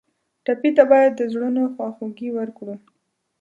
[0.45, 2.75] ټپي ته باید د زړونو خواخوږي ورکړو.